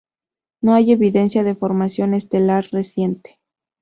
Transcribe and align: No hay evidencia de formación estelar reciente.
No 0.63 0.73
hay 0.73 0.91
evidencia 0.93 1.43
de 1.43 1.53
formación 1.53 2.15
estelar 2.15 2.67
reciente. 2.71 3.39